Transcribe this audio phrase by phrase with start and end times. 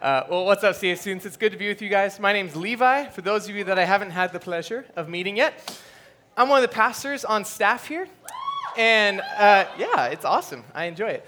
[0.00, 1.26] Uh, well, what's up, CA students?
[1.26, 2.18] It's good to be with you guys.
[2.18, 3.08] My name's Levi.
[3.08, 5.78] For those of you that I haven't had the pleasure of meeting yet,
[6.38, 8.08] I'm one of the pastors on staff here.
[8.78, 10.64] And uh, yeah, it's awesome.
[10.74, 11.26] I enjoy it.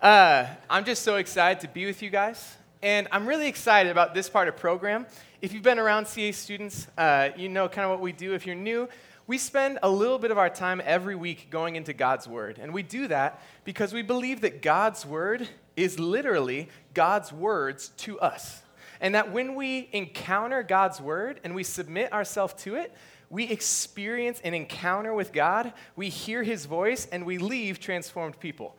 [0.00, 2.56] Uh, I'm just so excited to be with you guys.
[2.82, 5.04] And I'm really excited about this part of program.
[5.42, 8.32] If you've been around CA students, uh, you know kind of what we do.
[8.32, 8.88] If you're new,
[9.26, 12.58] we spend a little bit of our time every week going into God's Word.
[12.58, 15.46] And we do that because we believe that God's Word
[15.76, 18.62] is literally God's words to us.
[19.00, 22.92] And that when we encounter God's Word and we submit ourselves to it,
[23.28, 28.76] we experience an encounter with God, we hear His voice, and we leave transformed people.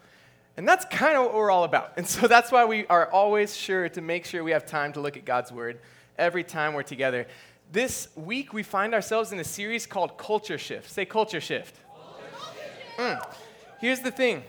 [0.58, 1.94] And that's kind of what we're all about.
[1.98, 5.02] And so that's why we are always sure to make sure we have time to
[5.02, 5.80] look at God's Word
[6.18, 7.28] every time we're together.
[7.72, 10.90] This week, we find ourselves in a series called Culture Shift.
[10.90, 11.76] Say Culture Shift.
[12.98, 13.22] Mm.
[13.82, 14.44] Here's the thing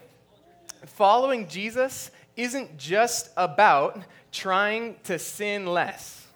[0.85, 4.01] following Jesus isn't just about
[4.31, 6.27] trying to sin less,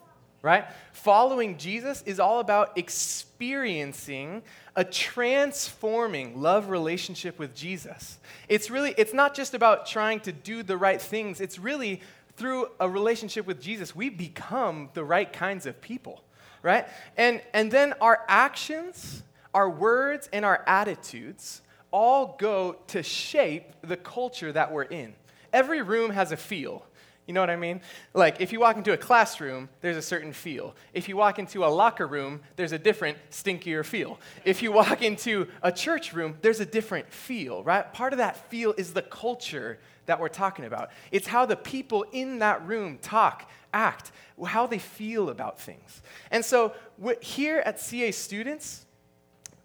[0.42, 0.64] right?
[0.92, 4.42] Following Jesus is all about experiencing
[4.76, 8.18] a transforming love relationship with Jesus.
[8.48, 12.00] It's really, it's not just about trying to do the right things, it's really
[12.36, 16.22] through a relationship with Jesus, we become the right kinds of people,
[16.62, 16.86] right?
[17.18, 23.96] And, and then our actions, our words, and our attitudes all go to shape the
[23.96, 25.12] culture that we're in.
[25.52, 26.84] Every room has a feel.
[27.26, 27.80] You know what I mean?
[28.12, 30.74] Like, if you walk into a classroom, there's a certain feel.
[30.92, 34.18] If you walk into a locker room, there's a different, stinkier feel.
[34.44, 37.92] If you walk into a church room, there's a different feel, right?
[37.92, 40.90] Part of that feel is the culture that we're talking about.
[41.12, 44.10] It's how the people in that room talk, act,
[44.44, 46.02] how they feel about things.
[46.32, 46.74] And so,
[47.20, 48.86] here at CA Students,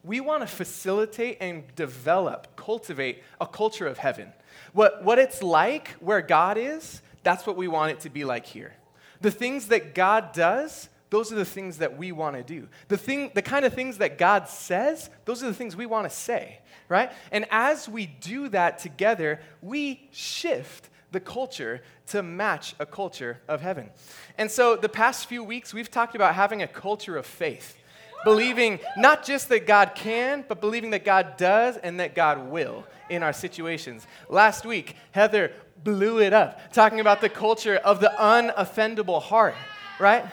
[0.04, 4.32] we want to facilitate and develop, cultivate a culture of heaven.
[4.76, 8.46] What, what it's like where God is, that's what we want it to be like
[8.46, 8.74] here.
[9.22, 12.68] The things that God does, those are the things that we want to do.
[12.90, 16.10] The, thing, the kind of things that God says, those are the things we want
[16.10, 16.60] to say,
[16.90, 17.10] right?
[17.32, 23.62] And as we do that together, we shift the culture to match a culture of
[23.62, 23.92] heaven.
[24.38, 27.78] And so the past few weeks, we've talked about having a culture of faith
[28.26, 32.84] believing not just that God can, but believing that God does and that God will
[33.10, 34.06] in our situations.
[34.28, 35.54] Last week, Heather
[35.84, 39.56] blew it up, talking about the culture of the unoffendable heart,
[40.00, 40.26] right?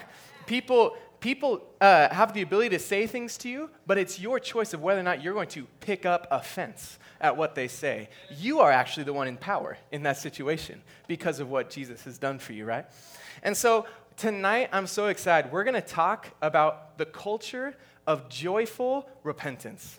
[0.46, 4.72] People, people uh, have the ability to say things to you, but it's your choice
[4.72, 8.08] of whether or not you're going to pick up offense at what they say.
[8.38, 12.18] You are actually the one in power in that situation because of what Jesus has
[12.18, 12.86] done for you, right?
[13.42, 13.86] And so
[14.16, 15.52] tonight, I'm so excited.
[15.52, 17.74] We're going to talk about the culture
[18.06, 19.98] of joyful repentance.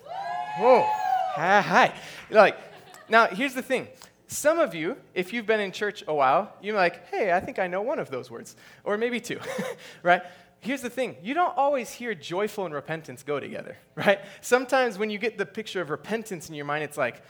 [0.57, 0.85] Whoa.
[1.35, 1.93] Hi.
[2.29, 2.57] Like,
[3.09, 3.87] now, here's the thing.
[4.27, 7.59] Some of you, if you've been in church a while, you're like, hey, I think
[7.59, 9.39] I know one of those words, or maybe two,
[10.03, 10.23] right?
[10.59, 14.19] Here's the thing you don't always hear joyful and repentance go together, right?
[14.41, 17.21] Sometimes when you get the picture of repentance in your mind, it's like,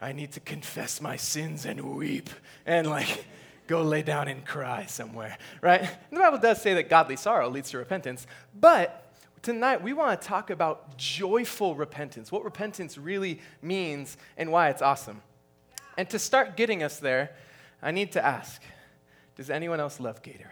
[0.00, 2.30] I need to confess my sins and weep,
[2.64, 3.24] and like,
[3.68, 5.82] go lay down and cry somewhere, right?
[5.82, 8.26] And the Bible does say that godly sorrow leads to repentance,
[8.58, 9.12] but
[9.42, 14.82] tonight we want to talk about joyful repentance, what repentance really means and why it's
[14.82, 15.22] awesome.
[15.96, 17.30] And to start getting us there,
[17.82, 18.62] I need to ask
[19.36, 20.44] Does anyone else love Gatorade?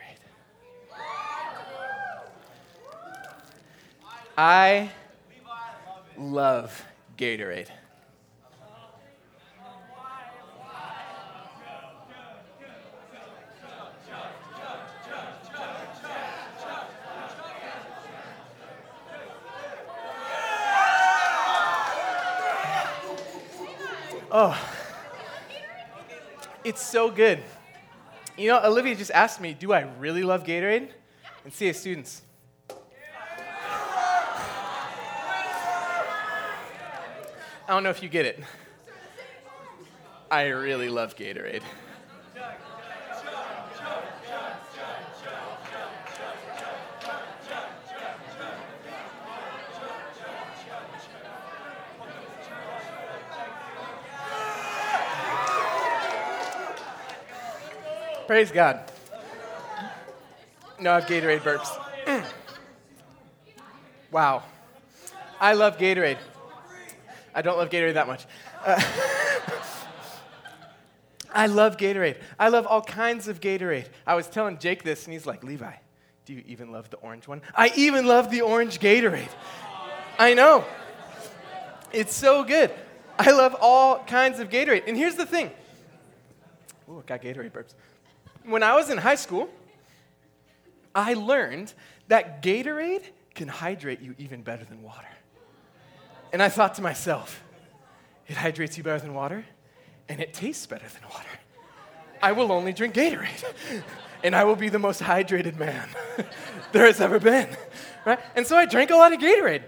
[4.39, 4.91] I
[6.19, 6.85] love
[7.17, 7.69] Gatorade.
[24.39, 24.55] Oh,
[26.63, 27.43] it's so good.
[28.37, 30.91] You know, Olivia just asked me, do I really love Gatorade?
[31.45, 32.21] And CA students.
[32.69, 32.75] I
[37.67, 38.45] don't know if you get it.
[40.31, 41.63] I really love Gatorade.
[58.27, 58.81] Praise God.
[60.81, 61.79] No, I have Gatorade burps.
[64.11, 64.43] wow.
[65.41, 66.19] I love Gatorade.
[67.33, 68.27] I don't love Gatorade that much.
[68.65, 68.83] Uh,
[71.33, 72.17] I love Gatorade.
[72.37, 73.87] I love all kinds of Gatorade.
[74.05, 75.75] I was telling Jake this, and he's like, Levi,
[76.25, 77.43] do you even love the orange one?
[77.55, 79.29] I even love the orange Gatorade.
[80.19, 80.65] I know.
[81.93, 82.73] It's so good.
[83.21, 84.83] I love all kinds of Gatorade.
[84.89, 85.53] And here's the thing.
[86.89, 87.75] Ooh, got Gatorade burps
[88.47, 89.49] when I was in high school,
[90.95, 91.73] I learned
[92.09, 93.03] that Gatorade
[93.35, 95.09] can hydrate you even better than water.
[96.33, 97.43] And I thought to myself,
[98.27, 99.45] it hydrates you better than water,
[100.09, 101.29] and it tastes better than water.
[102.23, 103.45] I will only drink Gatorade,
[104.25, 105.89] and I will be the most hydrated man
[106.73, 107.49] there has ever been.
[108.05, 108.19] Right?
[108.35, 109.63] And so I drank a lot of Gatorade,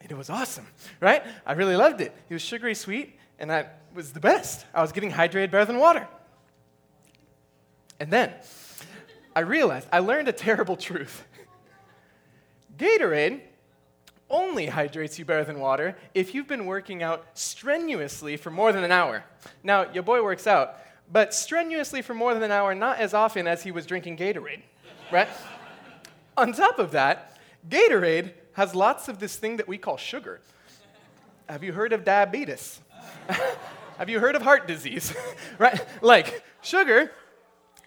[0.00, 0.66] and it was awesome,
[1.00, 1.22] right?
[1.46, 2.12] I really loved it.
[2.28, 4.66] It was sugary sweet, and that was the best.
[4.74, 6.06] I was getting hydrated better than water.
[8.02, 8.32] And then
[9.36, 11.22] I realized, I learned a terrible truth.
[12.76, 13.42] Gatorade
[14.28, 18.82] only hydrates you better than water if you've been working out strenuously for more than
[18.82, 19.22] an hour.
[19.62, 20.78] Now, your boy works out,
[21.12, 24.62] but strenuously for more than an hour, not as often as he was drinking Gatorade,
[25.12, 25.28] right?
[26.36, 27.38] On top of that,
[27.68, 30.40] Gatorade has lots of this thing that we call sugar.
[31.48, 32.80] Have you heard of diabetes?
[33.96, 35.14] Have you heard of heart disease?
[35.58, 35.86] right?
[36.00, 37.12] Like, sugar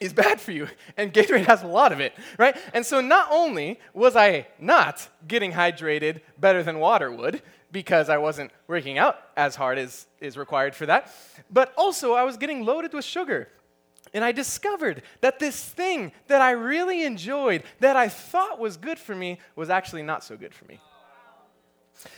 [0.06, 0.68] is bad for you,
[0.98, 2.56] and Gatorade has a lot of it, right?
[2.74, 7.42] And so not only was I not getting hydrated better than water would,
[7.72, 11.12] because I wasn't working out as hard as is required for that,
[11.52, 13.50] but also I was getting loaded with sugar.
[14.14, 18.98] And I discovered that this thing that I really enjoyed, that I thought was good
[18.98, 20.80] for me, was actually not so good for me.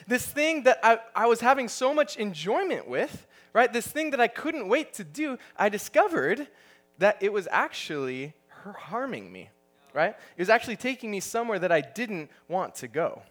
[0.05, 3.73] This thing that I, I was having so much enjoyment with, right?
[3.73, 6.47] This thing that I couldn't wait to do, I discovered
[6.97, 8.33] that it was actually
[8.63, 9.49] her harming me,
[9.93, 10.15] right?
[10.35, 13.21] It was actually taking me somewhere that I didn't want to go,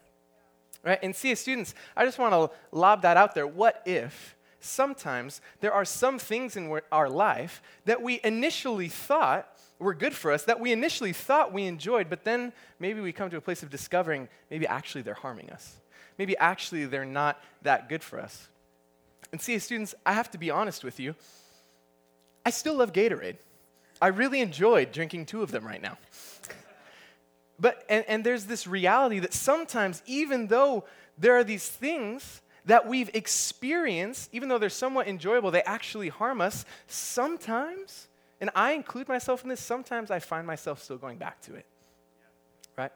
[0.83, 0.99] right?
[1.01, 3.47] And see, students, I just want to lob that out there.
[3.47, 9.47] What if sometimes there are some things in our life that we initially thought
[9.79, 13.29] were good for us, that we initially thought we enjoyed, but then maybe we come
[13.29, 15.75] to a place of discovering maybe actually they're harming us.
[16.17, 18.47] Maybe actually they're not that good for us.
[19.31, 21.15] And see, students, I have to be honest with you.
[22.45, 23.37] I still love Gatorade.
[24.01, 25.97] I really enjoyed drinking two of them right now.
[27.59, 30.83] But, and, and there's this reality that sometimes, even though
[31.17, 36.41] there are these things that we've experienced, even though they're somewhat enjoyable, they actually harm
[36.41, 36.65] us.
[36.85, 38.07] Sometimes,
[38.39, 41.65] and I include myself in this, sometimes I find myself still going back to it.
[42.77, 42.91] Right?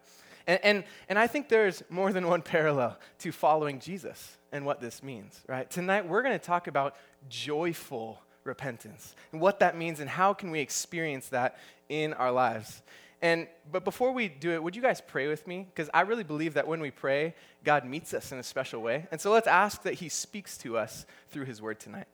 [0.45, 4.81] And, and, and I think there's more than one parallel to following Jesus and what
[4.81, 5.69] this means, right?
[5.69, 6.95] Tonight, we're going to talk about
[7.29, 11.57] joyful repentance and what that means and how can we experience that
[11.89, 12.81] in our lives.
[13.21, 15.67] And but before we do it, would you guys pray with me?
[15.69, 19.07] Because I really believe that when we pray, God meets us in a special way.
[19.11, 22.07] And so let's ask that He speaks to us through His word tonight.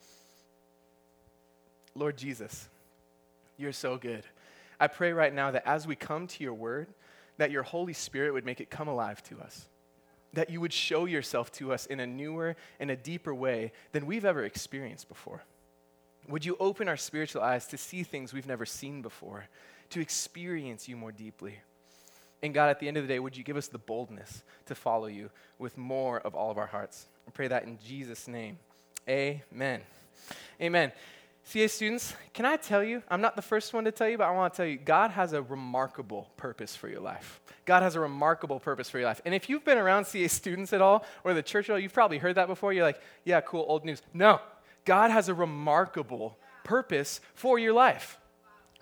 [1.96, 2.68] Lord Jesus,
[3.58, 4.24] you're so good.
[4.80, 6.88] I pray right now that as we come to your word,
[7.38, 9.66] that your Holy Spirit would make it come alive to us.
[10.34, 14.06] That you would show yourself to us in a newer and a deeper way than
[14.06, 15.44] we've ever experienced before.
[16.28, 19.48] Would you open our spiritual eyes to see things we've never seen before,
[19.92, 21.56] to experience you more deeply?
[22.44, 24.76] And God, at the end of the day, would you give us the boldness to
[24.76, 27.08] follow you with more of all of our hearts?
[27.28, 28.60] I pray that in Jesus' name.
[29.10, 29.82] Amen.
[30.62, 30.92] Amen.
[31.44, 33.02] CA students, can I tell you?
[33.10, 35.12] I'm not the first one to tell you, but I want to tell you God
[35.12, 37.40] has a remarkable purpose for your life.
[37.66, 39.22] God has a remarkable purpose for your life.
[39.24, 41.94] And if you've been around CA students at all or the church at all, you've
[41.94, 42.74] probably heard that before.
[42.74, 44.02] You're like, yeah, cool, old news.
[44.14, 44.42] No,
[44.88, 48.20] God has a remarkable purpose for your life.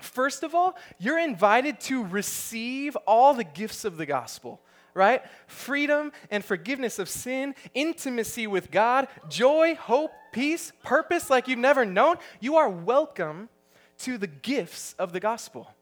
[0.01, 4.61] First of all, you're invited to receive all the gifts of the gospel,
[4.93, 5.23] right?
[5.47, 11.85] Freedom and forgiveness of sin, intimacy with God, joy, hope, peace, purpose like you've never
[11.85, 12.17] known.
[12.39, 13.49] You are welcome
[13.99, 15.73] to the gifts of the gospel.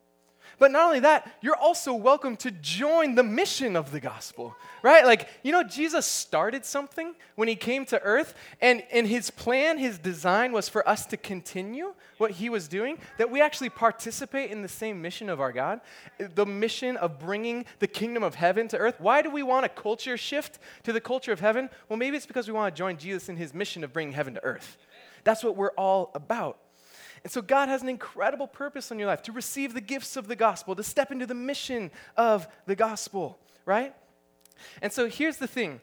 [0.60, 5.05] But not only that, you're also welcome to join the mission of the gospel, right?
[5.05, 9.77] Like, you know, Jesus started something when he came to earth, and, and his plan,
[9.77, 14.51] his design was for us to continue what he was doing, that we actually participate
[14.51, 15.81] in the same mission of our God,
[16.19, 18.95] the mission of bringing the kingdom of heaven to earth.
[19.00, 21.69] Why do we want a culture shift to the culture of heaven?
[21.89, 24.36] Well, maybe it's because we want to join Jesus in his mission of bringing heaven
[24.36, 24.77] to earth.
[25.24, 26.60] That's what we're all about.
[27.24, 30.27] And so God has an incredible purpose in your life to receive the gifts of
[30.27, 33.96] the gospel, to step into the mission of the gospel, right?
[34.82, 35.80] And so here's the thing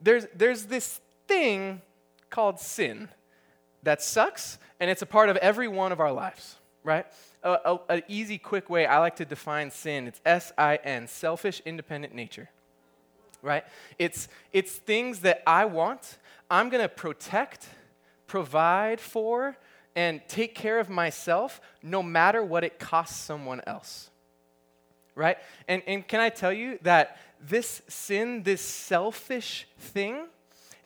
[0.00, 1.80] there's, there's this thing
[2.28, 3.08] called sin
[3.84, 7.06] that sucks, and it's a part of every one of our lives, right?
[7.44, 12.14] An easy, quick way I like to define sin it's S I N, selfish, independent
[12.14, 12.50] nature,
[13.42, 13.64] right?
[13.98, 16.18] It's, it's things that I want,
[16.50, 17.68] I'm gonna protect,
[18.26, 19.56] provide for,
[19.96, 24.10] and take care of myself no matter what it costs someone else.
[25.14, 25.38] Right?
[25.68, 30.26] And, and can I tell you that this sin, this selfish thing,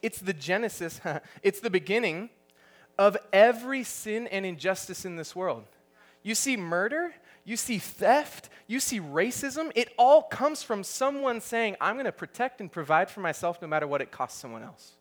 [0.02, 1.00] it's the genesis,
[1.42, 2.30] it's the beginning
[2.98, 5.64] of every sin and injustice in this world.
[6.22, 9.72] You see murder, you see theft, you see racism.
[9.74, 13.68] It all comes from someone saying, I'm going to protect and provide for myself no
[13.68, 14.97] matter what it costs someone else.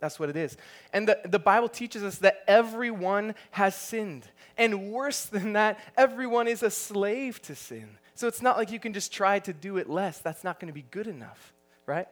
[0.00, 0.56] That's what it is.
[0.92, 4.24] And the, the Bible teaches us that everyone has sinned.
[4.56, 7.98] And worse than that, everyone is a slave to sin.
[8.14, 10.18] So it's not like you can just try to do it less.
[10.18, 11.52] That's not going to be good enough,
[11.86, 12.08] right?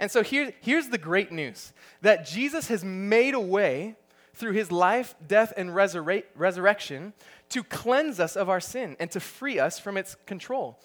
[0.00, 3.96] And so here, here's the great news that Jesus has made a way
[4.36, 7.14] through his life, death, and resurre- resurrection
[7.48, 10.78] to cleanse us of our sin and to free us from its control.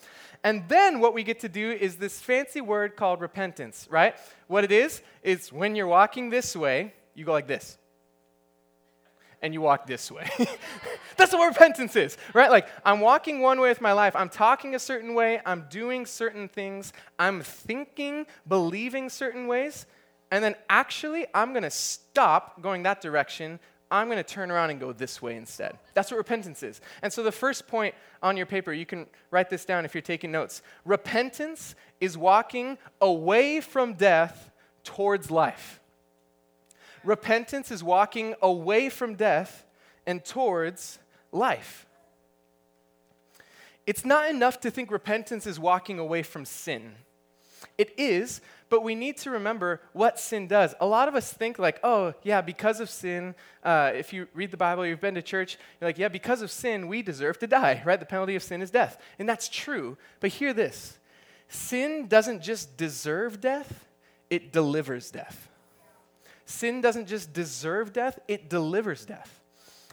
[0.43, 4.15] And then what we get to do is this fancy word called repentance, right?
[4.47, 7.77] What it is, is when you're walking this way, you go like this.
[9.43, 10.29] And you walk this way.
[11.17, 12.49] That's what repentance is, right?
[12.49, 14.15] Like, I'm walking one way with my life.
[14.15, 15.41] I'm talking a certain way.
[15.45, 16.93] I'm doing certain things.
[17.19, 19.87] I'm thinking, believing certain ways.
[20.31, 23.59] And then actually, I'm going to stop going that direction
[23.91, 25.77] I'm going to turn around and go this way instead.
[25.93, 26.79] That's what repentance is.
[27.01, 30.01] And so, the first point on your paper, you can write this down if you're
[30.01, 30.61] taking notes.
[30.85, 34.49] Repentance is walking away from death
[34.85, 35.81] towards life.
[37.03, 39.65] Repentance is walking away from death
[40.07, 40.99] and towards
[41.33, 41.85] life.
[43.85, 46.93] It's not enough to think repentance is walking away from sin.
[47.77, 48.39] It is,
[48.71, 50.73] but we need to remember what sin does.
[50.79, 53.35] A lot of us think, like, oh, yeah, because of sin,
[53.65, 56.49] uh, if you read the Bible, you've been to church, you're like, yeah, because of
[56.49, 57.99] sin, we deserve to die, right?
[57.99, 58.97] The penalty of sin is death.
[59.19, 59.97] And that's true.
[60.21, 60.97] But hear this
[61.49, 63.87] sin doesn't just deserve death,
[64.29, 65.49] it delivers death.
[66.45, 69.41] Sin doesn't just deserve death, it delivers death.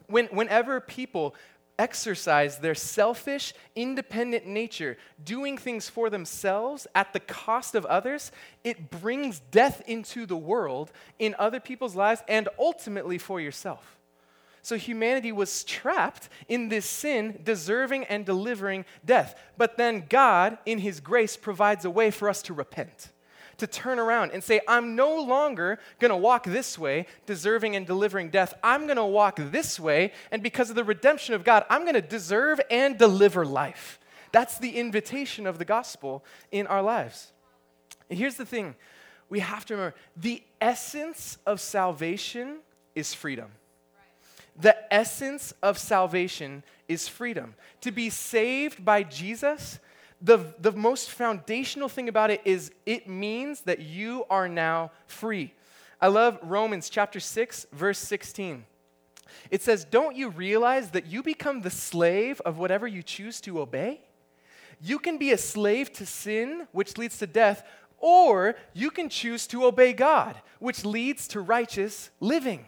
[0.06, 1.34] When, whenever people
[1.78, 8.32] exercise their selfish, independent nature, doing things for themselves at the cost of others,
[8.64, 13.98] it brings death into the world, in other people's lives, and ultimately for yourself.
[14.62, 19.40] So humanity was trapped in this sin, deserving and delivering death.
[19.56, 23.10] But then God, in His grace, provides a way for us to repent
[23.58, 27.86] to turn around and say, I'm no longer going to walk this way, deserving and
[27.86, 28.54] delivering death.
[28.62, 31.94] I'm going to walk this way, and because of the redemption of God, I'm going
[31.94, 33.98] to deserve and deliver life.
[34.32, 37.32] That's the invitation of the gospel in our lives.
[38.08, 38.74] And here's the thing
[39.28, 42.58] we have to remember the essence of salvation
[42.94, 43.50] is freedom.
[44.60, 47.54] The essence of salvation is freedom.
[47.82, 49.78] To be saved by Jesus
[50.20, 55.54] the, the most foundational thing about it is it means that you are now free.
[56.00, 58.64] I love Romans chapter 6, verse 16.
[59.50, 63.60] It says, Don't you realize that you become the slave of whatever you choose to
[63.60, 64.00] obey?
[64.80, 67.64] You can be a slave to sin, which leads to death,
[67.98, 72.66] or you can choose to obey God, which leads to righteous living.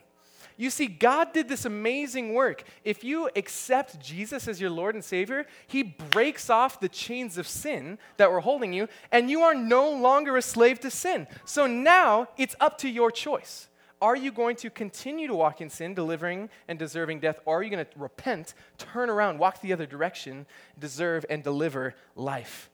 [0.61, 2.65] You see, God did this amazing work.
[2.85, 7.49] If you accept Jesus as your Lord and Savior, He breaks off the chains of
[7.49, 11.27] sin that were holding you, and you are no longer a slave to sin.
[11.47, 13.71] So now it's up to your choice.
[14.03, 17.63] Are you going to continue to walk in sin, delivering and deserving death, or are
[17.63, 20.45] you going to repent, turn around, walk the other direction,
[20.79, 22.69] deserve and deliver life?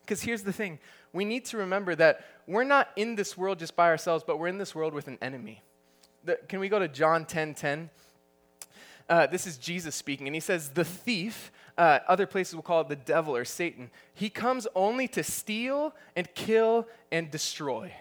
[0.00, 0.80] Because here's the thing
[1.12, 4.48] we need to remember that we're not in this world just by ourselves, but we're
[4.48, 5.62] in this world with an enemy
[6.24, 7.90] the, can we go to John 10 10?
[9.08, 12.80] Uh, this is Jesus speaking, and he says, The thief, uh, other places will call
[12.80, 17.92] it the devil or Satan, he comes only to steal and kill and destroy.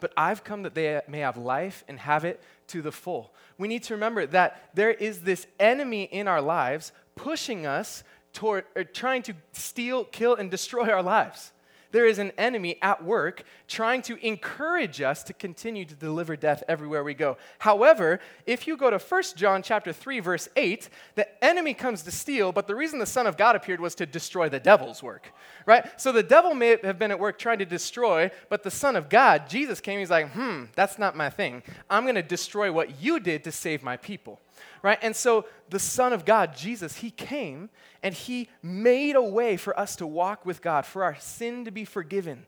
[0.00, 3.32] But I've come that they may have life and have it to the full.
[3.58, 8.64] We need to remember that there is this enemy in our lives pushing us toward,
[8.74, 11.52] or trying to steal, kill, and destroy our lives
[11.94, 16.64] there is an enemy at work trying to encourage us to continue to deliver death
[16.66, 17.36] everywhere we go.
[17.60, 22.10] However, if you go to 1 John chapter 3 verse 8, the enemy comes to
[22.10, 25.32] steal, but the reason the son of God appeared was to destroy the devil's work.
[25.66, 25.88] Right?
[26.00, 29.08] So the devil may have been at work trying to destroy, but the son of
[29.08, 31.62] God, Jesus came, he's like, "Hmm, that's not my thing.
[31.88, 34.40] I'm going to destroy what you did to save my people."
[34.84, 34.98] Right?
[35.00, 37.70] And so the Son of God, Jesus, he came
[38.02, 41.70] and he made a way for us to walk with God, for our sin to
[41.70, 42.46] be forgiven,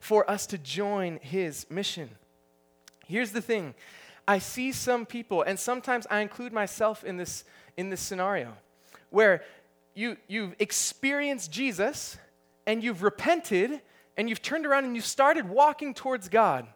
[0.00, 2.10] for us to join his mission.
[3.06, 3.74] Here's the thing
[4.26, 7.44] I see some people, and sometimes I include myself in this,
[7.76, 8.54] in this scenario,
[9.10, 9.44] where
[9.94, 12.16] you, you've experienced Jesus
[12.66, 13.80] and you've repented
[14.16, 16.66] and you've turned around and you started walking towards God.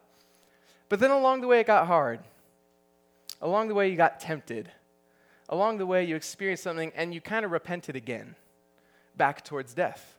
[0.87, 2.21] But then along the way, it got hard.
[3.41, 4.71] Along the way, you got tempted
[5.51, 8.35] along the way, you experienced something and you kind of repented again
[9.15, 10.15] back towards death,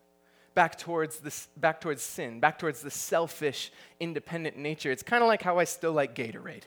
[0.54, 4.92] back towards, this, back towards sin, back towards the selfish, independent nature.
[4.92, 6.64] It's kind of like how I still like Gatorade,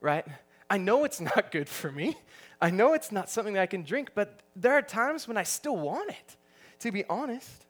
[0.00, 0.26] right?
[0.68, 2.16] I know it's not good for me.
[2.60, 5.44] I know it's not something that I can drink, but there are times when I
[5.44, 6.36] still want it,
[6.80, 7.66] to be honest.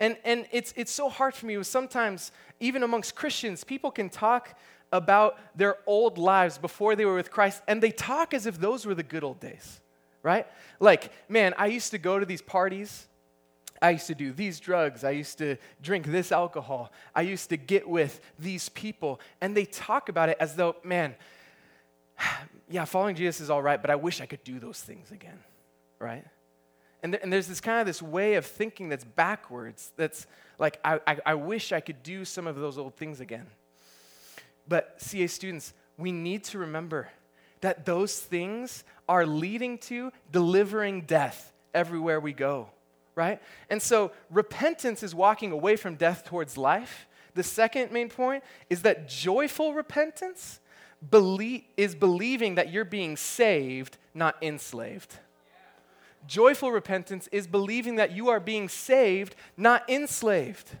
[0.00, 4.58] And, and it's, it's so hard for me sometimes, even amongst Christians, people can talk
[4.94, 8.86] about their old lives before they were with Christ, and they talk as if those
[8.86, 9.80] were the good old days,
[10.22, 10.46] right?
[10.78, 13.08] Like, man, I used to go to these parties.
[13.82, 15.02] I used to do these drugs.
[15.02, 16.92] I used to drink this alcohol.
[17.12, 19.20] I used to get with these people.
[19.40, 21.16] And they talk about it as though, man,
[22.70, 25.40] yeah, following Jesus is all right, but I wish I could do those things again,
[25.98, 26.24] right?
[27.02, 30.78] And, th- and there's this kind of this way of thinking that's backwards, that's like,
[30.84, 33.48] I, I, I wish I could do some of those old things again.
[34.68, 37.08] But, CA students, we need to remember
[37.60, 42.68] that those things are leading to delivering death everywhere we go,
[43.14, 43.40] right?
[43.70, 47.06] And so, repentance is walking away from death towards life.
[47.34, 50.60] The second main point is that joyful repentance
[51.10, 55.16] belie- is believing that you're being saved, not enslaved.
[56.26, 60.78] Joyful repentance is believing that you are being saved, not enslaved.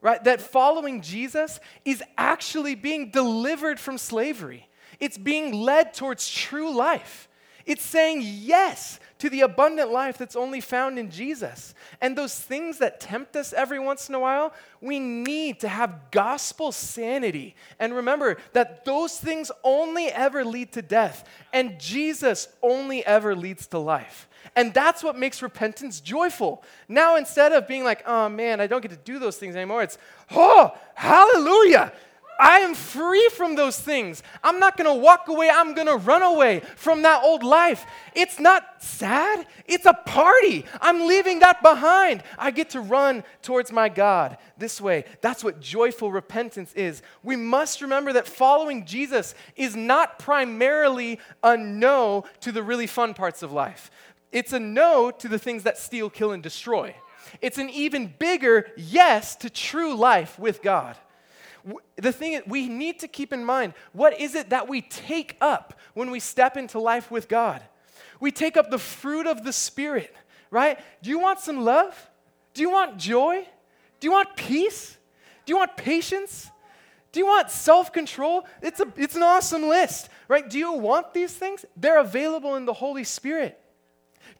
[0.00, 0.22] Right?
[0.24, 4.68] That following Jesus is actually being delivered from slavery.
[5.00, 7.28] It's being led towards true life.
[7.66, 11.74] It's saying yes to the abundant life that's only found in Jesus.
[12.00, 16.12] And those things that tempt us every once in a while, we need to have
[16.12, 17.56] gospel sanity.
[17.80, 23.66] And remember that those things only ever lead to death, and Jesus only ever leads
[23.68, 24.28] to life.
[24.54, 26.62] And that's what makes repentance joyful.
[26.88, 29.82] Now, instead of being like, oh man, I don't get to do those things anymore,
[29.82, 29.98] it's,
[30.30, 31.92] oh, hallelujah.
[32.38, 34.22] I am free from those things.
[34.44, 35.50] I'm not going to walk away.
[35.50, 37.86] I'm going to run away from that old life.
[38.14, 40.64] It's not sad, it's a party.
[40.80, 42.22] I'm leaving that behind.
[42.38, 45.04] I get to run towards my God this way.
[45.20, 47.02] That's what joyful repentance is.
[47.22, 53.14] We must remember that following Jesus is not primarily a no to the really fun
[53.14, 53.90] parts of life,
[54.32, 56.94] it's a no to the things that steal, kill, and destroy.
[57.40, 60.96] It's an even bigger yes to true life with God
[61.96, 65.36] the thing is, we need to keep in mind what is it that we take
[65.40, 67.62] up when we step into life with God?
[68.20, 70.14] We take up the fruit of the Spirit,
[70.50, 70.78] right?
[71.02, 72.10] Do you want some love?
[72.54, 73.46] Do you want joy?
[74.00, 74.96] Do you want peace?
[75.44, 76.50] Do you want patience?
[77.12, 78.46] Do you want self control?
[78.62, 80.48] It's, a, it's an awesome list, right?
[80.48, 81.64] Do you want these things?
[81.76, 83.58] They're available in the Holy Spirit.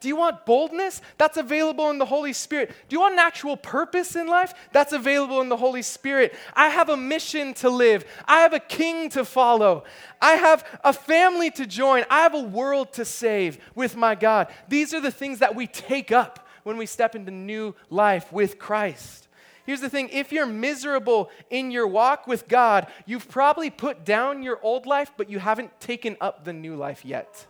[0.01, 1.01] Do you want boldness?
[1.19, 2.71] That's available in the Holy Spirit.
[2.89, 4.53] Do you want an actual purpose in life?
[4.73, 6.35] That's available in the Holy Spirit.
[6.55, 8.05] I have a mission to live.
[8.27, 9.85] I have a king to follow.
[10.21, 12.05] I have a family to join.
[12.11, 14.49] I have a world to save with my God.
[14.69, 18.59] These are the things that we take up when we step into new life with
[18.59, 19.29] Christ.
[19.65, 24.43] Here's the thing if you're miserable in your walk with God, you've probably put down
[24.43, 27.47] your old life, but you haven't taken up the new life yet.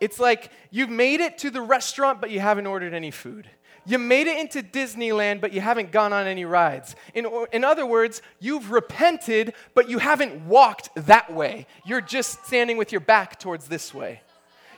[0.00, 3.48] It's like you've made it to the restaurant, but you haven't ordered any food.
[3.88, 6.96] You made it into Disneyland, but you haven't gone on any rides.
[7.14, 11.68] In, in other words, you've repented, but you haven't walked that way.
[11.84, 14.22] You're just standing with your back towards this way.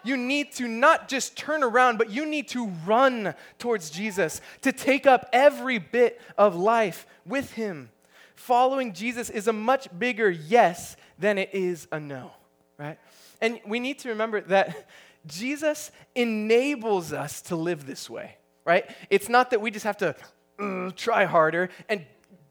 [0.05, 4.73] You need to not just turn around, but you need to run towards Jesus, to
[4.73, 7.91] take up every bit of life with Him.
[8.35, 12.31] Following Jesus is a much bigger yes than it is a no,
[12.79, 12.99] right?
[13.41, 14.89] And we need to remember that
[15.27, 18.89] Jesus enables us to live this way, right?
[19.11, 20.17] It's not that we just have to
[20.59, 22.05] uh, try harder and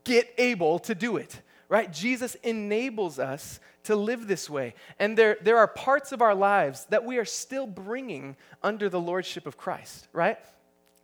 [0.04, 1.92] get able to do it, right?
[1.92, 4.74] Jesus enables us to live this way.
[5.00, 9.00] And there, there are parts of our lives that we are still bringing under the
[9.00, 10.38] lordship of Christ, right?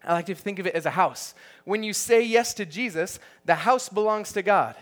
[0.04, 1.34] I like to think of it as a house.
[1.64, 4.76] When you say yes to Jesus, the house belongs to God.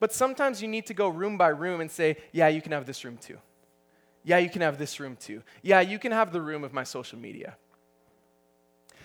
[0.00, 2.86] But sometimes you need to go room by room and say, yeah, you can have
[2.86, 3.38] this room too.
[4.24, 5.42] Yeah, you can have this room too.
[5.62, 7.56] Yeah, you can have the room of my social media.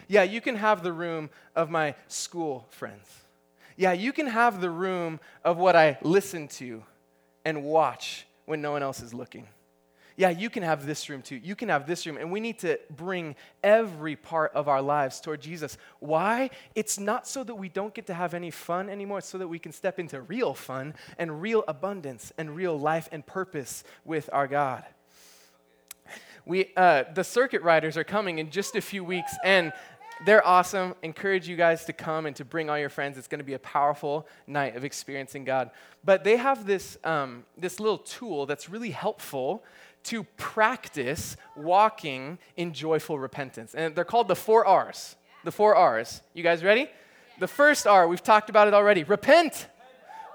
[0.08, 3.08] Yeah, you can have the room of my school friends.
[3.78, 6.84] Yeah, you can have the room of what I listen to
[7.46, 9.48] and watch when no one else is looking.
[10.16, 11.38] Yeah, you can have this room too.
[11.38, 12.18] You can have this room.
[12.18, 15.78] And we need to bring every part of our lives toward Jesus.
[16.00, 16.52] Why?
[16.76, 19.20] It's not so that we don't get to have any fun anymore.
[19.20, 23.10] It's so that we can step into real fun and real abundance and real life
[23.12, 24.84] and purpose with our God
[26.46, 29.72] we, uh, the circuit riders are coming in just a few weeks, and
[30.26, 30.96] they're awesome.
[31.02, 33.18] Encourage you guys to come and to bring all your friends.
[33.18, 35.72] It's going to be a powerful night of experiencing God.
[36.04, 39.64] But they have this, um, this little tool that's really helpful
[40.04, 43.74] to practice walking in joyful repentance.
[43.74, 45.16] And they're called the four R's.
[45.44, 46.22] The four R's.
[46.34, 46.90] You guys ready?
[47.40, 49.04] The first R, we've talked about it already.
[49.04, 49.68] Repent.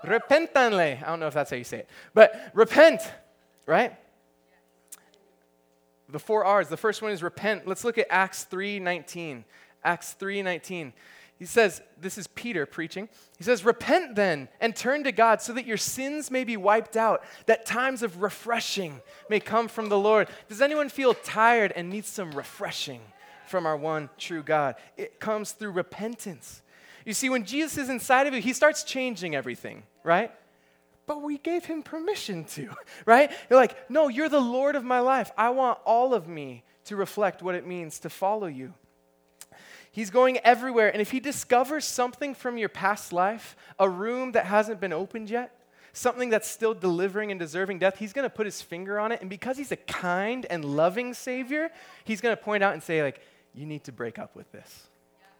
[0.04, 1.02] Repentanle.
[1.02, 1.88] I don't know if that's how you say it.
[2.14, 3.00] But repent,
[3.66, 3.96] right?
[6.08, 6.68] The four R's.
[6.68, 7.66] The first one is repent.
[7.66, 9.44] Let's look at Acts 3:19.
[9.84, 10.92] Acts 3:19.
[11.38, 13.08] He says, this is Peter preaching.
[13.36, 16.96] He says, Repent then and turn to God so that your sins may be wiped
[16.96, 20.28] out, that times of refreshing may come from the Lord.
[20.48, 23.00] Does anyone feel tired and needs some refreshing
[23.46, 24.74] from our one true God?
[24.96, 26.60] It comes through repentance.
[27.04, 30.32] You see, when Jesus is inside of you, he starts changing everything, right?
[31.08, 32.68] But we gave him permission to,
[33.06, 33.32] right?
[33.48, 35.32] You're like, no, you're the Lord of my life.
[35.36, 38.74] I want all of me to reflect what it means to follow you.
[39.90, 40.90] He's going everywhere.
[40.90, 45.30] And if he discovers something from your past life, a room that hasn't been opened
[45.30, 45.58] yet,
[45.94, 49.22] something that's still delivering and deserving death, he's going to put his finger on it.
[49.22, 51.70] And because he's a kind and loving Savior,
[52.04, 53.20] he's going to point out and say, like,
[53.54, 54.88] you need to break up with this.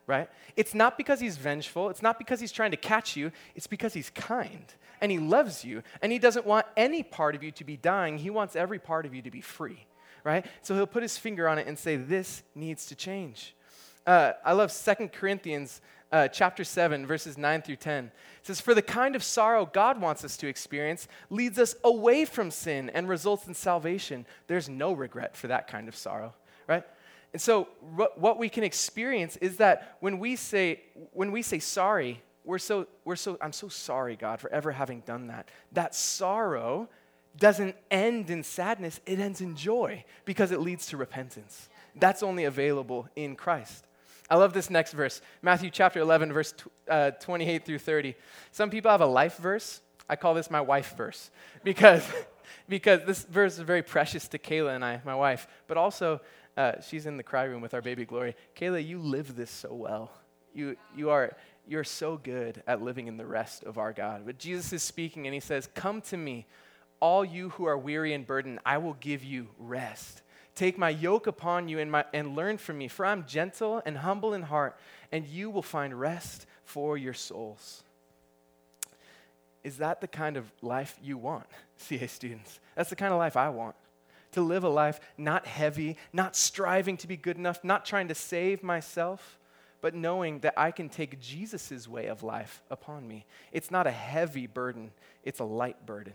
[0.06, 0.30] Right?
[0.56, 1.90] It's not because he's vengeful.
[1.90, 3.30] It's not because he's trying to catch you.
[3.54, 4.64] It's because he's kind
[5.00, 8.18] and he loves you and he doesn't want any part of you to be dying.
[8.18, 9.86] He wants every part of you to be free.
[10.24, 10.44] Right?
[10.62, 13.54] So he'll put his finger on it and say, This needs to change.
[14.06, 15.80] Uh, I love 2 Corinthians
[16.10, 18.06] uh, chapter 7, verses 9 through 10.
[18.06, 22.24] It says, For the kind of sorrow God wants us to experience leads us away
[22.24, 24.26] from sin and results in salvation.
[24.46, 26.34] There's no regret for that kind of sorrow,
[26.66, 26.84] right?
[27.32, 27.68] And so,
[28.16, 30.80] what we can experience is that when we say,
[31.12, 35.00] when we say sorry, we're so, we're so, I'm so sorry, God, for ever having
[35.00, 35.50] done that.
[35.72, 36.88] That sorrow
[37.36, 41.68] doesn't end in sadness, it ends in joy because it leads to repentance.
[41.94, 43.84] That's only available in Christ.
[44.30, 46.54] I love this next verse Matthew chapter 11, verse
[46.88, 48.14] uh, 28 through 30.
[48.50, 49.82] Some people have a life verse.
[50.08, 51.30] I call this my wife verse
[51.64, 52.02] because,
[52.66, 56.22] because this verse is very precious to Kayla and I, my wife, but also
[56.56, 58.34] uh, she's in the cry room with our baby Glory.
[58.56, 60.10] Kayla, you live this so well.
[60.54, 61.36] You, you are
[61.68, 64.22] you're so good at living in the rest of our God.
[64.24, 66.46] But Jesus is speaking and he says, Come to me,
[67.00, 70.22] all you who are weary and burdened, I will give you rest.
[70.54, 73.98] Take my yoke upon you and, my, and learn from me, for I'm gentle and
[73.98, 74.76] humble in heart,
[75.12, 77.84] and you will find rest for your souls.
[79.62, 82.58] Is that the kind of life you want, CA students?
[82.74, 83.76] That's the kind of life I want.
[84.32, 88.14] To live a life not heavy, not striving to be good enough, not trying to
[88.14, 89.37] save myself,
[89.80, 93.26] but knowing that I can take Jesus' way of life upon me.
[93.52, 94.90] It's not a heavy burden,
[95.22, 96.14] it's a light burden.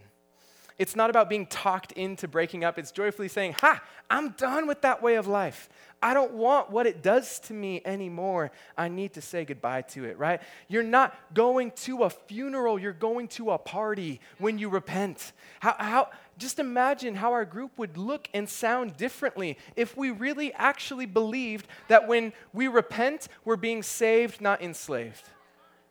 [0.79, 2.79] It's not about being talked into breaking up.
[2.79, 5.69] It's joyfully saying, Ha, I'm done with that way of life.
[6.01, 8.51] I don't want what it does to me anymore.
[8.77, 10.41] I need to say goodbye to it, right?
[10.67, 15.31] You're not going to a funeral, you're going to a party when you repent.
[15.59, 20.53] How, how, just imagine how our group would look and sound differently if we really
[20.53, 25.29] actually believed that when we repent, we're being saved, not enslaved.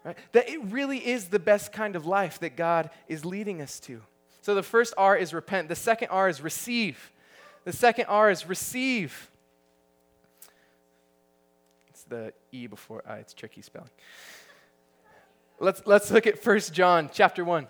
[0.04, 0.16] Right?
[0.32, 4.02] That it really is the best kind of life that God is leading us to.
[4.40, 5.68] So the first R is repent.
[5.68, 7.12] The second R is receive.
[7.64, 9.30] The second R is receive.
[11.88, 13.18] It's the E before I.
[13.18, 13.90] It's tricky spelling.
[15.60, 17.68] Let's, let's look at 1 John chapter 1.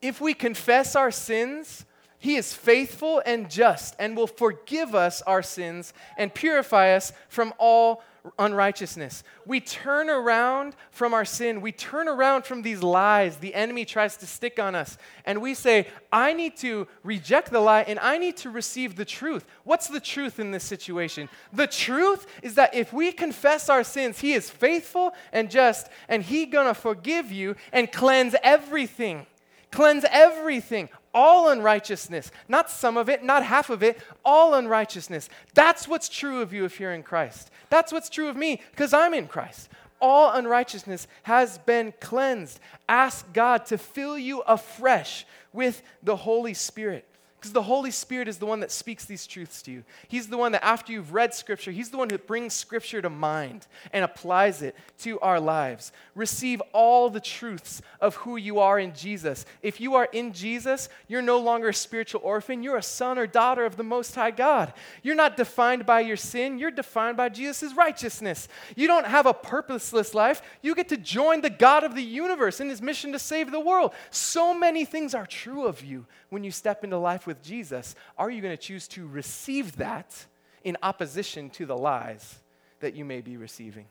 [0.00, 1.84] If we confess our sins,
[2.18, 7.54] he is faithful and just and will forgive us our sins and purify us from
[7.58, 8.02] all
[8.38, 9.22] unrighteousness.
[9.46, 11.60] We turn around from our sin.
[11.60, 14.98] We turn around from these lies the enemy tries to stick on us.
[15.24, 19.04] And we say, I need to reject the lie and I need to receive the
[19.04, 19.46] truth.
[19.64, 21.28] What's the truth in this situation?
[21.52, 26.22] The truth is that if we confess our sins, He is faithful and just, and
[26.22, 29.26] He gonna forgive you and cleanse everything.
[29.70, 35.28] Cleanse everything all unrighteousness, not some of it, not half of it, all unrighteousness.
[35.54, 37.50] That's what's true of you if you're in Christ.
[37.70, 39.68] That's what's true of me because I'm in Christ.
[40.00, 42.60] All unrighteousness has been cleansed.
[42.88, 47.07] Ask God to fill you afresh with the Holy Spirit.
[47.38, 49.84] Because the Holy Spirit is the one that speaks these truths to you.
[50.08, 53.10] He's the one that, after you've read Scripture, He's the one who brings Scripture to
[53.10, 55.92] mind and applies it to our lives.
[56.16, 59.46] Receive all the truths of who you are in Jesus.
[59.62, 62.64] If you are in Jesus, you're no longer a spiritual orphan.
[62.64, 64.72] You're a son or daughter of the Most High God.
[65.04, 68.48] You're not defined by your sin, you're defined by Jesus' righteousness.
[68.74, 70.42] You don't have a purposeless life.
[70.60, 73.60] You get to join the God of the universe in His mission to save the
[73.60, 73.92] world.
[74.10, 78.30] So many things are true of you when you step into life with Jesus, are
[78.30, 80.26] you going to choose to receive that
[80.62, 82.38] in opposition to the lies
[82.80, 83.86] that you may be receiving?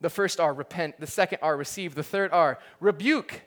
[0.00, 0.98] The first R, repent.
[0.98, 1.94] The second R, receive.
[1.94, 3.42] The third R, rebuke.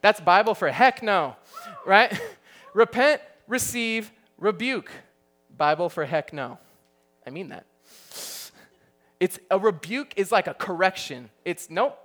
[0.00, 1.36] That's Bible for heck no,
[1.84, 2.18] right?
[2.74, 4.90] repent, receive, rebuke.
[5.56, 6.58] Bible for heck no.
[7.26, 7.66] I mean that.
[9.20, 11.30] It's a rebuke is like a correction.
[11.44, 11.98] It's nope.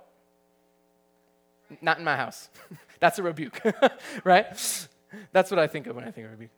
[1.80, 2.48] Not in my house.
[3.04, 3.60] That's a rebuke,
[4.24, 4.46] right?
[5.32, 6.52] That's what I think of when I think of rebuke.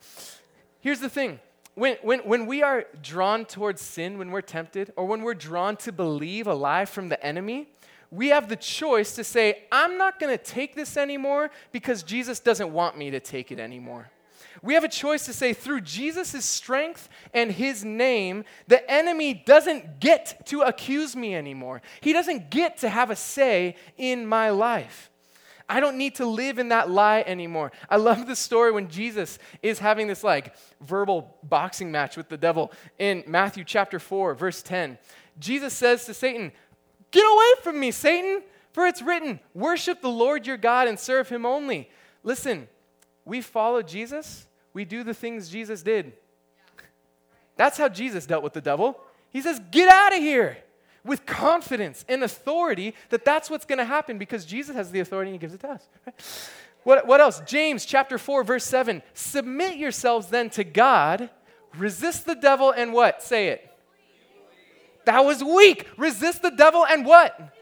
[0.80, 1.40] Here's the thing
[1.74, 5.76] when, when, when we are drawn towards sin, when we're tempted, or when we're drawn
[5.78, 7.68] to believe a lie from the enemy,
[8.12, 12.38] we have the choice to say, I'm not going to take this anymore because Jesus
[12.38, 14.08] doesn't want me to take it anymore.
[14.62, 19.98] We have a choice to say, through Jesus' strength and his name, the enemy doesn't
[19.98, 21.82] get to accuse me anymore.
[22.00, 25.10] He doesn't get to have a say in my life.
[25.68, 27.72] I don't need to live in that lie anymore.
[27.90, 32.36] I love the story when Jesus is having this like verbal boxing match with the
[32.36, 34.96] devil in Matthew chapter 4, verse 10.
[35.38, 36.52] Jesus says to Satan,
[37.10, 41.28] Get away from me, Satan, for it's written, Worship the Lord your God and serve
[41.28, 41.90] him only.
[42.22, 42.68] Listen,
[43.24, 46.12] we follow Jesus, we do the things Jesus did.
[47.56, 49.00] That's how Jesus dealt with the devil.
[49.30, 50.58] He says, Get out of here
[51.06, 55.30] with confidence and authority that that's what's going to happen because Jesus has the authority
[55.30, 55.86] and he gives it to us.
[56.82, 57.40] What, what else?
[57.46, 59.02] James chapter 4, verse 7.
[59.12, 61.30] Submit yourselves then to God,
[61.76, 63.22] resist the devil, and what?
[63.22, 63.68] Say it.
[65.04, 65.88] That was weak.
[65.96, 67.54] Resist the devil and what?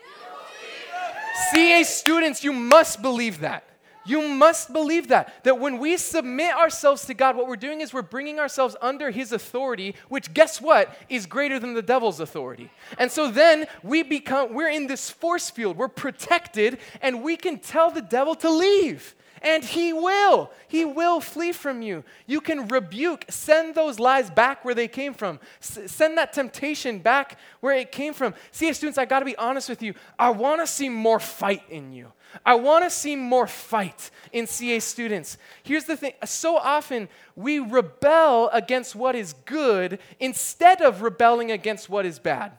[1.52, 3.64] CA students, you must believe that.
[4.04, 5.44] You must believe that.
[5.44, 9.10] That when we submit ourselves to God, what we're doing is we're bringing ourselves under
[9.10, 12.70] His authority, which, guess what, is greater than the devil's authority.
[12.98, 17.58] And so then we become, we're in this force field, we're protected, and we can
[17.58, 19.14] tell the devil to leave
[19.44, 20.50] and he will.
[20.66, 22.02] He will flee from you.
[22.26, 26.98] You can rebuke, send those lies back where they came from, S- send that temptation
[26.98, 28.35] back where it came from.
[28.50, 29.94] See, students, I got to be honest with you.
[30.18, 32.11] I want to see more fight in you.
[32.44, 35.37] I want to see more fight in CA students.
[35.62, 41.88] Here's the thing so often we rebel against what is good instead of rebelling against
[41.88, 42.52] what is bad.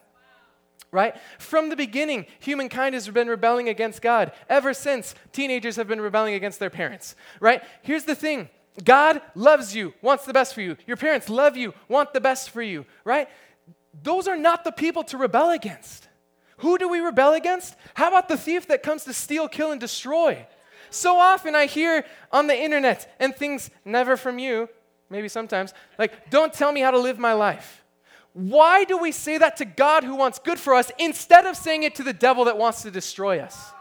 [0.92, 1.16] Right?
[1.40, 4.32] From the beginning, humankind has been rebelling against God.
[4.48, 7.16] Ever since, teenagers have been rebelling against their parents.
[7.40, 7.62] Right?
[7.82, 8.50] Here's the thing
[8.84, 10.78] God loves you, wants the best for you.
[10.88, 12.86] Your parents love you, want the best for you.
[13.04, 13.28] Right?
[14.04, 16.08] Those are not the people to rebel against.
[16.58, 17.76] Who do we rebel against?
[17.96, 20.46] How about the thief that comes to steal, kill, and destroy?
[20.90, 24.70] So often I hear on the internet and things never from you,
[25.10, 27.84] maybe sometimes, like, don't tell me how to live my life.
[28.36, 31.84] Why do we say that to God who wants good for us instead of saying
[31.84, 33.72] it to the devil that wants to destroy us?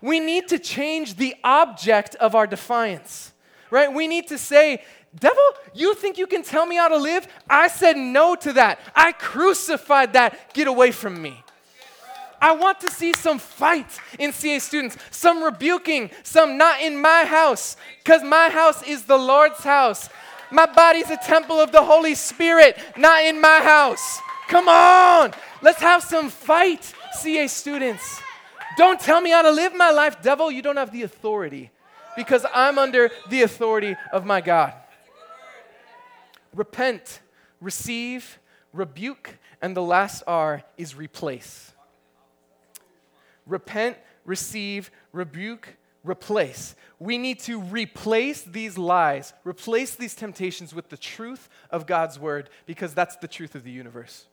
[0.00, 3.32] We need to change the object of our defiance,
[3.72, 3.92] right?
[3.92, 4.84] We need to say,
[5.18, 5.42] Devil,
[5.74, 7.26] you think you can tell me how to live?
[7.50, 8.78] I said no to that.
[8.94, 10.54] I crucified that.
[10.54, 11.42] Get away from me.
[12.40, 17.24] I want to see some fight in CA students, some rebuking, some not in my
[17.24, 20.08] house, because my house is the Lord's house.
[20.50, 24.20] My body's a temple of the Holy Spirit, not in my house.
[24.48, 28.20] Come on, let's have some fight, CA students.
[28.76, 30.50] Don't tell me how to live my life, devil.
[30.50, 31.70] You don't have the authority
[32.16, 34.74] because I'm under the authority of my God.
[36.54, 37.20] Repent,
[37.60, 38.38] receive,
[38.72, 41.74] rebuke, and the last R is replace
[43.46, 46.76] repent, receive, rebuke, replace.
[47.00, 52.50] We need to replace these lies, replace these temptations with the truth of God's word
[52.66, 54.26] because that's the truth of the universe.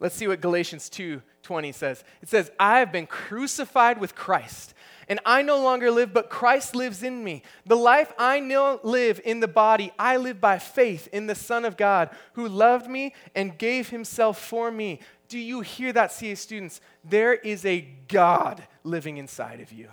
[0.00, 2.04] Let's see what Galatians 2:20 says.
[2.22, 4.74] It says, "I have been crucified with Christ,
[5.08, 7.42] and I no longer live, but Christ lives in me.
[7.66, 11.64] The life I now live in the body, I live by faith in the Son
[11.64, 15.00] of God, who loved me and gave himself for me.
[15.28, 16.80] Do you hear that, CA students?
[17.02, 19.88] There is a God living inside of you.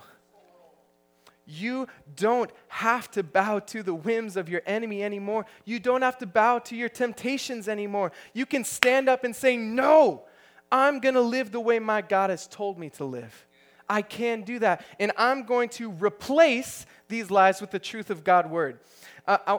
[1.46, 5.46] You don't have to bow to the whims of your enemy anymore.
[5.64, 8.12] You don't have to bow to your temptations anymore.
[8.34, 10.24] You can stand up and say, No,
[10.70, 13.46] I'm going to live the way my God has told me to live.
[13.88, 14.84] I can do that.
[14.98, 18.80] And I'm going to replace these lies with the truth of God's word.
[19.26, 19.58] Uh, I,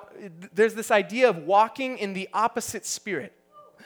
[0.53, 3.33] there's this idea of walking in the opposite spirit.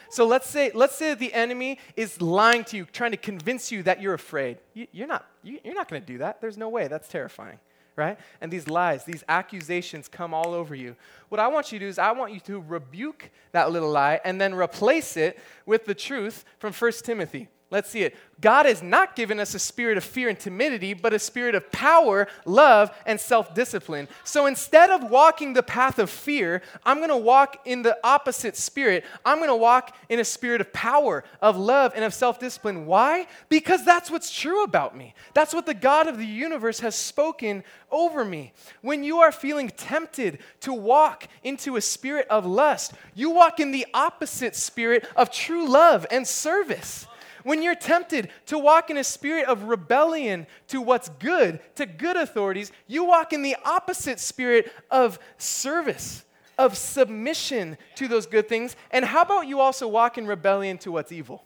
[0.10, 3.84] So let's say, let's say the enemy is lying to you, trying to convince you
[3.84, 4.58] that you're afraid.
[4.74, 6.42] You, are not, you, you're not going to do that.
[6.42, 6.88] There's no way.
[6.88, 7.60] That's terrifying,
[7.96, 8.18] right?
[8.40, 10.96] And these lies, these accusations come all over you.
[11.30, 14.20] What I want you to do is I want you to rebuke that little lie
[14.24, 17.48] and then replace it with the truth from 1 Timothy.
[17.72, 18.16] Let's see it.
[18.42, 21.72] God has not given us a spirit of fear and timidity, but a spirit of
[21.72, 24.10] power, love, and self discipline.
[24.26, 28.58] So instead of walking the path of fear, I'm going to walk in the opposite
[28.58, 29.06] spirit.
[29.24, 32.88] I'm going to walk in a spirit of power, of love, and of self discipline.
[32.88, 33.28] Why?
[33.48, 35.14] Because that's what's true about me.
[35.34, 38.52] That's what the God of the universe has spoken over me.
[38.82, 43.72] When you are feeling tempted to walk into a spirit of lust, you walk in
[43.72, 47.08] the opposite spirit of true love and service.
[47.44, 52.18] When you're tempted to walk in a spirit of rebellion to what's good, to good
[52.18, 56.24] authorities, you walk in the opposite spirit of service,
[56.58, 58.76] of submission to those good things.
[58.92, 61.44] And how about you also walk in rebellion to what's evil?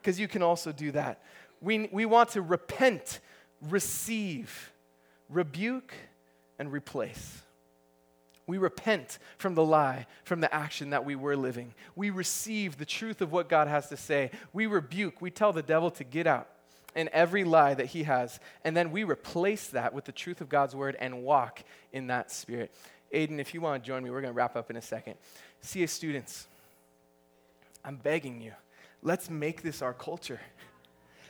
[0.00, 1.22] Because you can also do that.
[1.60, 3.20] We, we want to repent,
[3.62, 4.72] receive,
[5.28, 5.94] rebuke,
[6.58, 7.43] and replace.
[8.46, 11.74] We repent from the lie, from the action that we were living.
[11.96, 14.30] We receive the truth of what God has to say.
[14.52, 16.48] We rebuke, we tell the devil to get out
[16.94, 18.38] and every lie that he has.
[18.64, 22.30] And then we replace that with the truth of God's word and walk in that
[22.30, 22.74] spirit.
[23.12, 25.14] Aiden, if you want to join me, we're going to wrap up in a second.
[25.60, 26.46] CA students,
[27.84, 28.52] I'm begging you,
[29.02, 30.40] let's make this our culture.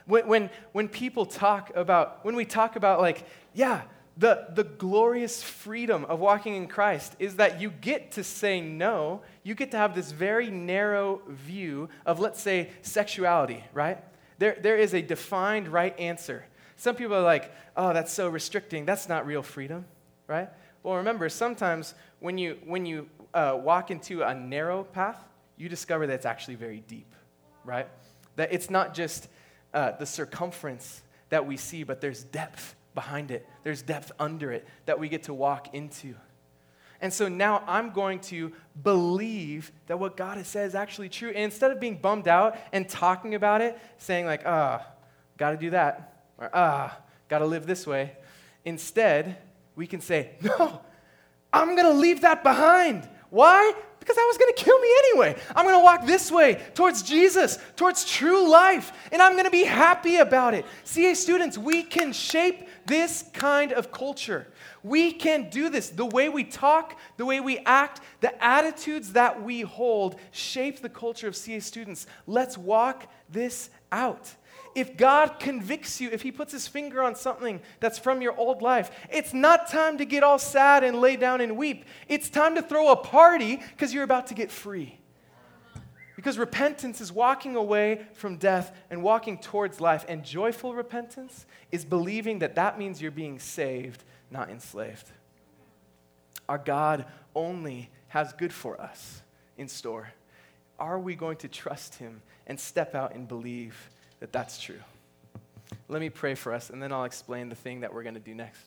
[0.07, 3.25] When, when, when people talk about, when we talk about, like,
[3.55, 3.83] yeah,
[4.17, 9.23] the, the glorious freedom of walking in Christ is that you get to say no.
[9.43, 13.99] You get to have this very narrow view of, let's say, sexuality, right?
[14.39, 16.45] There, there is a defined right answer.
[16.77, 18.85] Some people are like, oh, that's so restricting.
[18.85, 19.85] That's not real freedom,
[20.29, 20.49] right?
[20.85, 25.19] Well, remember, sometimes when you, when you uh, walk into a narrow path,
[25.57, 27.13] you discover that it's actually very deep,
[27.65, 27.89] right?
[28.37, 29.29] That it's not just
[29.73, 34.67] uh, the circumference that we see, but there's depth behind it, there's depth under it
[34.87, 36.15] that we get to walk into.
[37.01, 38.53] And so now I'm going to
[38.83, 41.29] believe that what God has said is actually true.
[41.29, 44.93] And instead of being bummed out and talking about it, saying, like, ah, oh,
[45.37, 46.97] got to do that, or ah,
[47.29, 48.13] got to live this way,
[48.65, 49.37] instead,
[49.77, 50.81] we can say, no,
[51.53, 53.09] I'm going to leave that behind.
[53.29, 53.75] Why?
[54.05, 55.35] Because that was going to kill me anyway.
[55.57, 59.51] I'm going to walk this way towards Jesus, towards true life, and I'm going to
[59.51, 60.67] be happy about it.
[60.85, 64.47] CA students, we can shape this kind of culture.
[64.83, 65.89] We can do this.
[65.89, 70.91] The way we talk, the way we act, the attitudes that we hold shape the
[70.91, 72.07] culture of CA students.
[72.27, 74.35] Let's walk this out.
[74.75, 78.63] If God convicts you, if He puts His finger on something that's from your old
[78.63, 81.85] life, it's not time to get all sad and lay down and weep.
[82.09, 84.99] It's time to throw a party because you're about to get free.
[86.17, 90.05] Because repentance is walking away from death and walking towards life.
[90.09, 95.09] And joyful repentance is believing that that means you're being saved not enslaved.
[96.49, 99.23] Our God only has good for us
[99.57, 100.13] in store.
[100.79, 103.91] Are we going to trust Him and step out and believe
[104.25, 104.81] that that's true?
[105.87, 108.21] Let me pray for us, and then I'll explain the thing that we're going to
[108.21, 108.63] do next.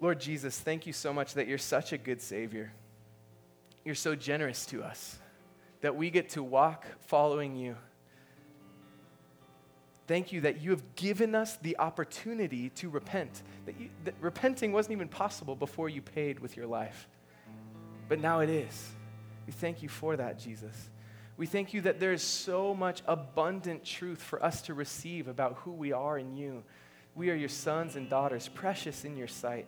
[0.00, 2.72] Lord Jesus, thank you so much that you're such a good Savior.
[3.84, 5.16] You're so generous to us
[5.82, 7.76] that we get to walk following you
[10.08, 13.42] Thank you that you have given us the opportunity to repent.
[13.66, 17.08] That, you, that repenting wasn't even possible before you paid with your life.
[18.08, 18.90] But now it is.
[19.46, 20.90] We thank you for that, Jesus.
[21.42, 25.54] We thank you that there is so much abundant truth for us to receive about
[25.64, 26.62] who we are in you.
[27.16, 29.66] We are your sons and daughters, precious in your sight.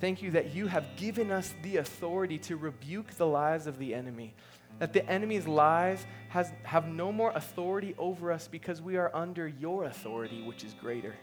[0.00, 3.94] Thank you that you have given us the authority to rebuke the lies of the
[3.94, 4.34] enemy,
[4.80, 9.46] that the enemy's lies has, have no more authority over us because we are under
[9.46, 11.14] your authority, which is greater.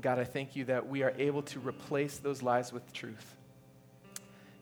[0.00, 3.36] God, I thank you that we are able to replace those lies with truth.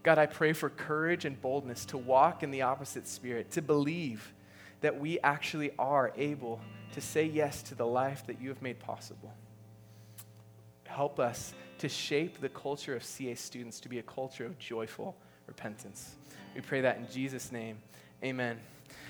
[0.03, 4.33] God, I pray for courage and boldness to walk in the opposite spirit, to believe
[4.81, 6.61] that we actually are able
[6.93, 9.33] to say yes to the life that you have made possible.
[10.85, 15.17] Help us to shape the culture of CA students to be a culture of joyful
[15.47, 16.17] repentance.
[16.55, 17.79] We pray that in Jesus' name.
[18.23, 18.59] Amen.